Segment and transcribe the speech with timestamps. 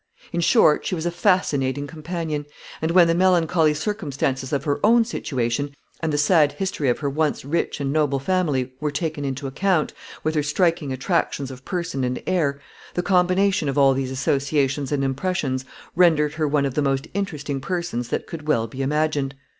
[0.33, 2.47] In short, she was a fascinating companion;
[2.81, 7.07] and when the melancholy circumstances of her own situation, and the sad history of her
[7.07, 9.93] once rich and noble family, were taken into account,
[10.23, 12.59] with her striking attractions of person and air,
[12.95, 17.61] the combination of all these associations and impressions rendered her one of the most interesting
[17.61, 19.35] persons that could well be imagined.